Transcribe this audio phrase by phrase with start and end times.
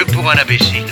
[0.00, 0.84] un imbécile.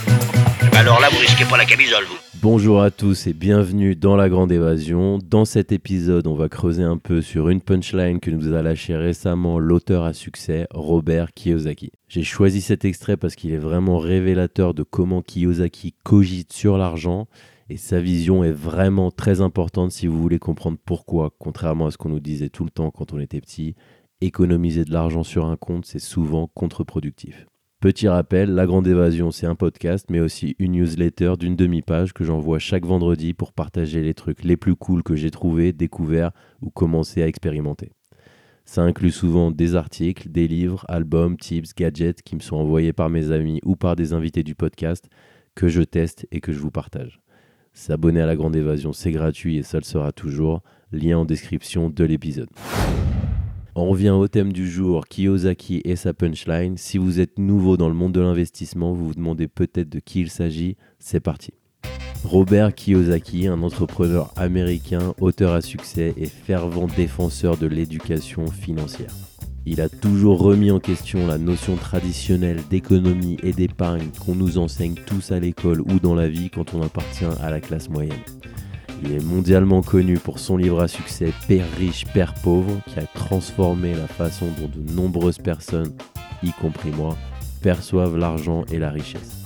[0.72, 2.04] Alors là, vous risquez pas la camisole.
[2.42, 5.18] Bonjour à tous et bienvenue dans la Grande Évasion.
[5.18, 8.96] Dans cet épisode, on va creuser un peu sur une punchline que nous a lâché
[8.96, 11.92] récemment l'auteur à succès Robert Kiyosaki.
[12.08, 17.26] J'ai choisi cet extrait parce qu'il est vraiment révélateur de comment Kiyosaki cogite sur l'argent
[17.68, 21.98] et sa vision est vraiment très importante si vous voulez comprendre pourquoi, contrairement à ce
[21.98, 23.76] qu'on nous disait tout le temps quand on était petit,
[24.20, 27.46] économiser de l'argent sur un compte, c'est souvent contre-productif.
[27.80, 32.24] Petit rappel, La Grande Évasion, c'est un podcast, mais aussi une newsletter d'une demi-page que
[32.24, 36.68] j'envoie chaque vendredi pour partager les trucs les plus cools que j'ai trouvés, découverts ou
[36.68, 37.92] commencé à expérimenter.
[38.66, 43.08] Ça inclut souvent des articles, des livres, albums, tips, gadgets qui me sont envoyés par
[43.08, 45.08] mes amis ou par des invités du podcast
[45.54, 47.22] que je teste et que je vous partage.
[47.72, 50.62] S'abonner à La Grande Évasion, c'est gratuit et ça le sera toujours.
[50.92, 52.50] Lien en description de l'épisode.
[53.76, 56.76] On revient au thème du jour, Kiyosaki et sa punchline.
[56.76, 60.20] Si vous êtes nouveau dans le monde de l'investissement, vous vous demandez peut-être de qui
[60.20, 60.76] il s'agit.
[60.98, 61.52] C'est parti.
[62.24, 69.14] Robert Kiyosaki, un entrepreneur américain, auteur à succès et fervent défenseur de l'éducation financière.
[69.66, 74.94] Il a toujours remis en question la notion traditionnelle d'économie et d'épargne qu'on nous enseigne
[75.06, 78.18] tous à l'école ou dans la vie quand on appartient à la classe moyenne.
[79.02, 83.06] Il est mondialement connu pour son livre à succès Père riche, Père pauvre, qui a
[83.06, 85.92] transformé la façon dont de nombreuses personnes,
[86.42, 87.16] y compris moi,
[87.62, 89.36] perçoivent l'argent et la richesse.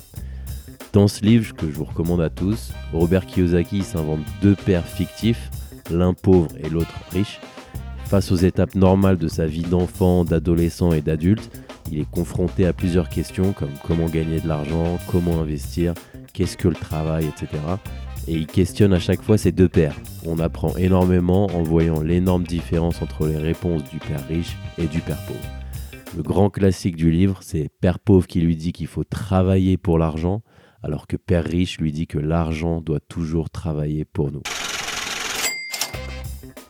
[0.92, 5.50] Dans ce livre que je vous recommande à tous, Robert Kiyosaki s'invente deux pères fictifs,
[5.91, 7.40] l'un pauvre et l'autre riche.
[8.06, 11.62] Face aux étapes normales de sa vie d'enfant, d'adolescent et d'adulte,
[11.92, 15.95] il est confronté à plusieurs questions comme comment gagner de l'argent, comment investir,
[16.33, 17.58] qu'est-ce que le travail, etc
[18.27, 19.96] et il questionne à chaque fois ces deux pères.
[20.27, 25.01] On apprend énormément en voyant l'énorme différence entre les réponses du père riche et du
[25.01, 25.40] père pauvre.
[26.17, 29.98] Le grand classique du livre, c'est Père pauvre qui lui dit qu'il faut travailler pour
[29.98, 30.42] l'argent,
[30.83, 34.42] alors que Père riche lui dit que l'argent doit toujours travailler pour nous.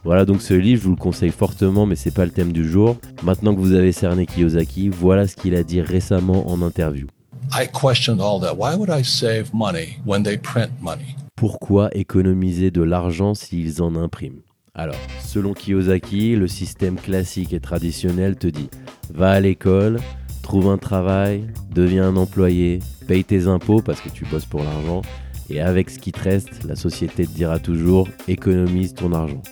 [0.03, 2.69] Voilà donc ce livre, je vous le conseille fortement, mais c'est pas le thème du
[2.69, 2.97] jour.
[3.23, 7.07] Maintenant que vous avez cerné Kiyosaki, voilà ce qu'il a dit récemment en interview.
[7.53, 8.55] I questioned all that.
[8.57, 11.17] Why would I save money when they print money?
[11.47, 14.41] Pourquoi économiser de l'argent s'ils en impriment
[14.75, 18.71] Alors, selon Kiyosaki, le système classique et traditionnel te dit
[19.13, 20.01] va à l'école,
[20.43, 25.03] trouve un travail, deviens un employé, paye tes impôts parce que tu bosses pour l'argent,
[25.51, 29.43] et avec ce qui te reste, la société te dira toujours économise ton argent.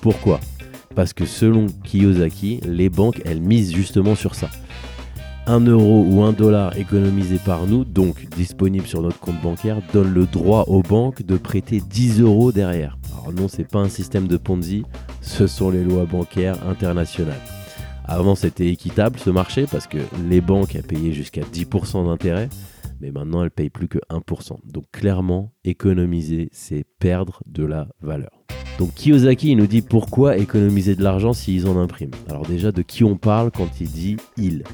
[0.00, 0.40] Pourquoi?
[0.96, 4.50] Parce que selon Kiyosaki, les banques, elles misent justement sur ça.
[5.46, 10.12] 1 euro ou 1 dollar économisé par nous, donc disponible sur notre compte bancaire, donne
[10.12, 12.98] le droit aux banques de prêter 10 euros derrière.
[13.12, 14.82] Alors non, c'est pas un système de Ponzi,
[15.20, 17.40] ce sont les lois bancaires internationales.
[18.04, 19.98] Avant, c'était équitable ce marché parce que
[20.28, 22.48] les banques payaient jusqu'à 10% d'intérêt,
[23.00, 24.58] mais maintenant elles payent plus que 1%.
[24.64, 28.35] Donc clairement, économiser, c'est perdre de la valeur.
[28.78, 32.14] Donc Kiyosaki nous dit pourquoi économiser de l'argent s'ils en impriment.
[32.28, 34.64] Alors déjà, de qui on parle quand il dit il?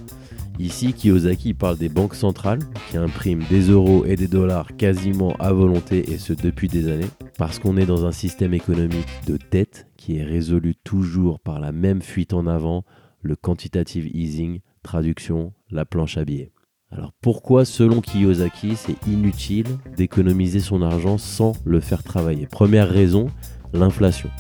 [0.59, 2.59] Ici, Kiyosaki parle des banques centrales
[2.91, 7.09] qui impriment des euros et des dollars quasiment à volonté et ce depuis des années,
[7.39, 11.73] parce qu'on est dans un système économique de dette qui est résolu toujours par la
[11.73, 12.85] même fuite en avant,
[13.23, 16.51] le quantitative easing, traduction, la planche à billets.
[16.91, 22.47] Alors pourquoi, selon Kiyosaki, c'est inutile d'économiser son argent sans le faire travailler?
[22.47, 23.29] Première raison,
[23.73, 24.31] l'inflation.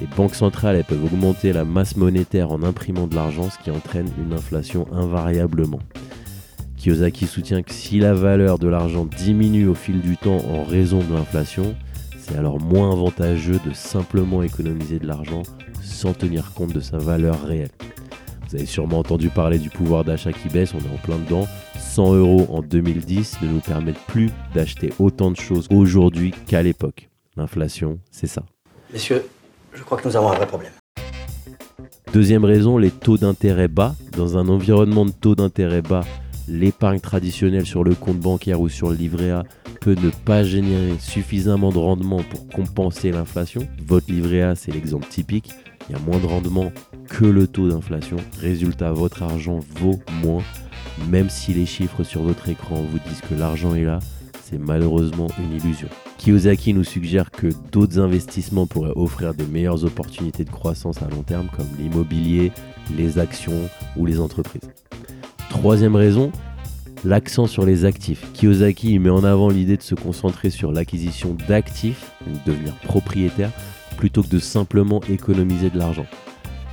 [0.00, 3.70] Les banques centrales elles peuvent augmenter la masse monétaire en imprimant de l'argent, ce qui
[3.70, 5.80] entraîne une inflation invariablement.
[6.76, 10.98] Kiyosaki soutient que si la valeur de l'argent diminue au fil du temps en raison
[10.98, 11.74] de l'inflation,
[12.18, 15.42] c'est alors moins avantageux de simplement économiser de l'argent
[15.82, 17.70] sans tenir compte de sa valeur réelle.
[18.48, 21.46] Vous avez sûrement entendu parler du pouvoir d'achat qui baisse, on est en plein dedans.
[21.78, 27.08] 100 euros en 2010 ne nous permettent plus d'acheter autant de choses aujourd'hui qu'à l'époque.
[27.36, 28.44] L'inflation, c'est ça.
[28.96, 29.26] Messieurs,
[29.74, 30.72] je crois que nous avons un vrai problème.
[32.14, 33.94] Deuxième raison, les taux d'intérêt bas.
[34.16, 36.00] Dans un environnement de taux d'intérêt bas,
[36.48, 39.42] l'épargne traditionnelle sur le compte bancaire ou sur le livret A
[39.82, 43.68] peut ne pas générer suffisamment de rendement pour compenser l'inflation.
[43.86, 45.50] Votre livret A, c'est l'exemple typique.
[45.90, 46.72] Il y a moins de rendement
[47.10, 48.16] que le taux d'inflation.
[48.40, 50.42] Résultat, votre argent vaut moins.
[51.10, 53.98] Même si les chiffres sur votre écran vous disent que l'argent est là,
[54.42, 55.88] c'est malheureusement une illusion.
[56.18, 61.22] Kiyosaki nous suggère que d'autres investissements pourraient offrir des meilleures opportunités de croissance à long
[61.22, 62.52] terme comme l'immobilier,
[62.96, 64.68] les actions ou les entreprises.
[65.50, 66.32] Troisième raison,
[67.04, 68.32] l'accent sur les actifs.
[68.32, 73.52] Kiyosaki met en avant l'idée de se concentrer sur l'acquisition d'actifs, donc devenir propriétaire,
[73.96, 76.06] plutôt que de simplement économiser de l'argent.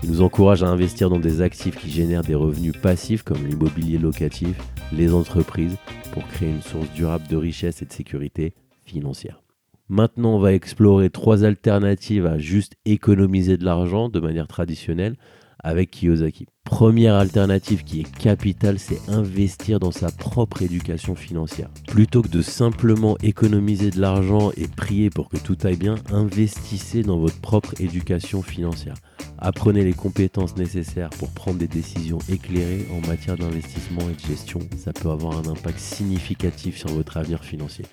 [0.04, 3.98] Il nous encourage à investir dans des actifs qui génèrent des revenus passifs comme l'immobilier
[3.98, 4.58] locatif,
[4.92, 5.78] les entreprises,
[6.12, 8.54] pour créer une source durable de richesse et de sécurité
[8.86, 9.44] financière.
[9.90, 15.18] Maintenant, on va explorer trois alternatives à juste économiser de l'argent de manière traditionnelle
[15.64, 16.48] avec Kiyosaki.
[16.66, 21.70] Première alternative qui est capitale, c'est investir dans sa propre éducation financière.
[21.88, 27.04] Plutôt que de simplement économiser de l'argent et prier pour que tout aille bien, investissez
[27.04, 28.96] dans votre propre éducation financière.
[29.38, 34.60] Apprenez les compétences nécessaires pour prendre des décisions éclairées en matière d'investissement et de gestion.
[34.78, 37.86] Ça peut avoir un impact significatif sur votre avenir financier.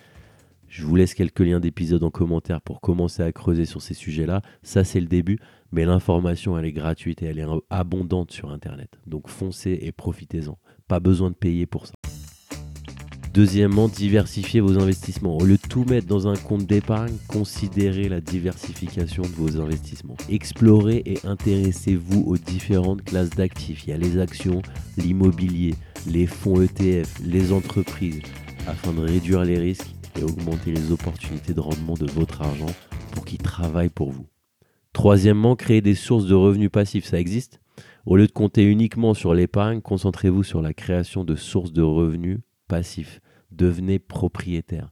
[0.70, 4.40] Je vous laisse quelques liens d'épisodes en commentaire pour commencer à creuser sur ces sujets-là.
[4.62, 5.40] Ça, c'est le début,
[5.72, 8.88] mais l'information, elle est gratuite et elle est abondante sur Internet.
[9.04, 10.58] Donc foncez et profitez-en.
[10.86, 11.94] Pas besoin de payer pour ça.
[13.34, 15.36] Deuxièmement, diversifiez vos investissements.
[15.38, 20.16] Au lieu de tout mettre dans un compte d'épargne, considérez la diversification de vos investissements.
[20.28, 23.88] Explorez et intéressez-vous aux différentes classes d'actifs.
[23.88, 24.62] Il y a les actions,
[24.96, 25.74] l'immobilier,
[26.06, 28.22] les fonds ETF, les entreprises,
[28.68, 32.72] afin de réduire les risques et augmenter les opportunités de rendement de votre argent
[33.12, 34.26] pour qu'il travaille pour vous.
[34.92, 37.60] Troisièmement, créer des sources de revenus passifs, ça existe?
[38.06, 42.38] Au lieu de compter uniquement sur l'épargne, concentrez-vous sur la création de sources de revenus
[42.66, 43.20] passifs.
[43.50, 44.90] Devenez propriétaire.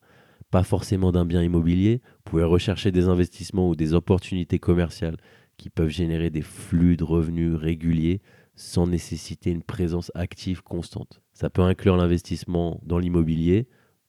[0.51, 5.17] Pas forcément d'un bien immobilier, vous pouvez rechercher des investissements ou des opportunités commerciales
[5.57, 8.23] qui peuvent générer des flux de revenus réguliers
[8.55, 11.23] sans nécessiter une présence active constante.
[11.33, 13.69] Ça peut inclure l'investissement dans l'immobilier,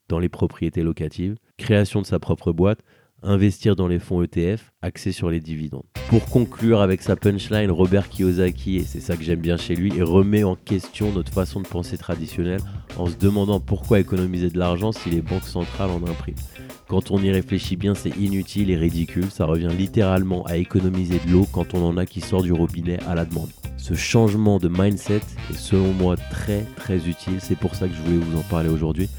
[0.10, 2.80] dans les propriétés locatives, création de sa propre boîte,
[3.22, 5.84] investir dans les fonds ETF, axés sur les dividendes.
[6.10, 10.02] Pour conclure avec sa punchline, Robert Kiyosaki, et c'est ça que j'aime bien chez lui,
[10.02, 12.62] remet en question notre façon de penser traditionnelle
[12.98, 16.38] en se demandant pourquoi économiser de l'argent si les banques centrales en impriment.
[16.88, 21.32] Quand on y réfléchit bien, c'est inutile et ridicule, ça revient littéralement à économiser de
[21.32, 23.50] l'eau quand on en a qui sort du robinet à la demande.
[23.78, 25.22] Ce changement de mindset
[25.52, 28.70] est selon moi très très utile, c'est pour ça que je voulais vous en parler
[28.70, 29.10] aujourd'hui.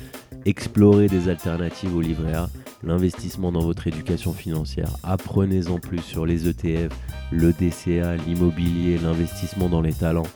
[0.47, 2.49] Explorez des alternatives au livret A,
[2.83, 4.91] l'investissement dans votre éducation financière.
[5.03, 6.93] Apprenez-en plus sur les ETF,
[7.31, 10.27] le DCA, l'immobilier, l'investissement dans les talents,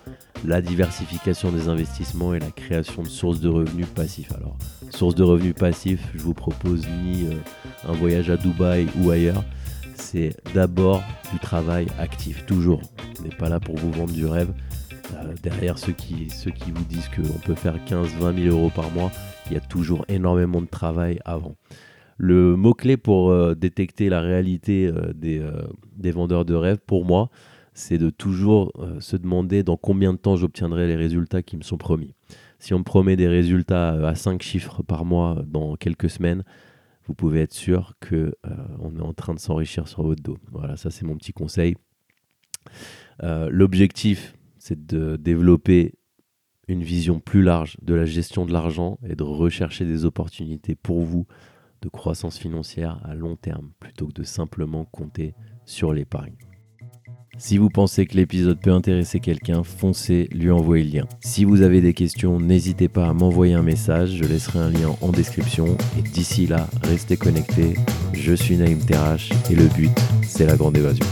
[0.45, 4.33] la diversification des investissements et la création de sources de revenus passifs.
[4.33, 4.56] Alors,
[4.91, 9.43] sources de revenus passifs, je vous propose ni euh, un voyage à Dubaï ou ailleurs.
[9.95, 11.03] C'est d'abord
[11.33, 12.83] du travail actif, toujours.
[13.19, 14.53] On n'est pas là pour vous vendre du rêve.
[15.12, 16.29] Euh, derrière ceux qui,
[16.73, 19.11] vous disent qu'on peut faire 15-20 000 euros par mois,
[19.47, 21.56] il y a toujours énormément de travail avant.
[22.17, 27.31] Le mot-clé pour euh, détecter la réalité euh, des, vendeurs de rêve, pour moi,
[27.75, 31.77] c'est de toujours se demander dans combien de temps j'obtiendrai les résultats qui me sont
[31.77, 32.15] promis.
[32.61, 36.45] Si on me promet des résultats à 5 chiffres par mois dans quelques semaines,
[37.09, 38.31] vous pouvez être sûr qu'on
[38.79, 40.39] on est en train de s'enrichir sur votre dos.
[40.53, 41.75] Voilà, ça c'est mon petit conseil.
[43.21, 45.93] L'objectif, c'est de développer
[46.69, 51.03] une vision plus large de la gestion de l'argent et de rechercher des opportunités pour
[51.03, 51.27] vous
[51.83, 55.35] de croissance financière à long terme plutôt que de simplement compter
[55.67, 56.37] sur l'épargne.
[57.37, 61.09] Si vous pensez que l'épisode peut intéresser quelqu'un, foncez lui envoyer le lien.
[61.21, 64.97] Si vous avez des questions, n'hésitez pas à m'envoyer un message, je laisserai un lien
[65.03, 65.77] en description.
[65.99, 67.75] Et d'ici là, restez connectés.
[68.15, 69.91] Je suis Naïm Terrache et le but,
[70.23, 71.05] c'est la grande évasion.